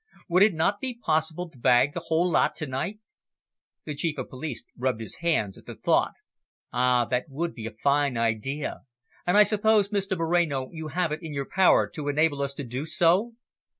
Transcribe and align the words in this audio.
Would 0.29 0.41
it 0.41 0.55
not 0.55 0.81
be 0.81 0.95
possible 0.97 1.47
to 1.47 1.59
bag 1.59 1.93
the 1.93 1.99
whole 2.07 2.27
lot 2.31 2.55
to 2.55 2.65
night?" 2.65 2.97
The 3.85 3.93
Chief 3.93 4.17
of 4.17 4.25
the 4.25 4.29
Police 4.31 4.63
rubbed 4.75 4.99
his 4.99 5.17
hands 5.17 5.59
at 5.59 5.67
the 5.67 5.75
thought. 5.75 6.13
"Ah, 6.73 7.05
that 7.05 7.25
would 7.29 7.53
be 7.53 7.67
a 7.67 7.71
fine 7.71 8.17
idea. 8.17 8.81
And 9.27 9.37
I 9.37 9.43
suppose, 9.43 9.89
Mr 9.89 10.17
Moreno, 10.17 10.71
you 10.71 10.87
have 10.87 11.11
it 11.11 11.21
in 11.21 11.35
your 11.35 11.45
power 11.47 11.87
to 11.91 12.07
enable 12.07 12.41
us 12.41 12.55
to 12.55 12.63
do 12.63 12.87
so?" 12.87 13.33